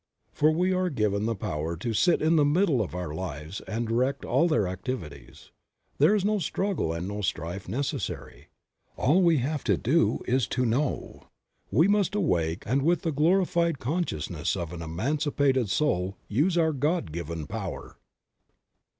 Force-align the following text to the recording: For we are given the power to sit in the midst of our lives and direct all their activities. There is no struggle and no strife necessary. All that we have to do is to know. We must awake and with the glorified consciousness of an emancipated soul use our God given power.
For 0.33 0.49
we 0.51 0.73
are 0.73 0.89
given 0.89 1.27
the 1.27 1.35
power 1.35 1.77
to 1.77 1.93
sit 1.93 2.23
in 2.23 2.35
the 2.35 2.43
midst 2.43 2.73
of 2.73 2.95
our 2.95 3.13
lives 3.13 3.61
and 3.67 3.87
direct 3.87 4.25
all 4.25 4.47
their 4.47 4.67
activities. 4.67 5.51
There 5.99 6.15
is 6.15 6.25
no 6.25 6.39
struggle 6.39 6.91
and 6.91 7.07
no 7.07 7.21
strife 7.21 7.69
necessary. 7.69 8.47
All 8.97 9.17
that 9.19 9.27
we 9.27 9.37
have 9.37 9.63
to 9.65 9.77
do 9.77 10.23
is 10.27 10.47
to 10.47 10.65
know. 10.65 11.27
We 11.69 11.87
must 11.87 12.15
awake 12.15 12.63
and 12.65 12.81
with 12.81 13.03
the 13.03 13.11
glorified 13.11 13.77
consciousness 13.77 14.55
of 14.57 14.73
an 14.73 14.81
emancipated 14.81 15.69
soul 15.69 16.17
use 16.27 16.57
our 16.57 16.73
God 16.73 17.11
given 17.11 17.45
power. 17.45 17.97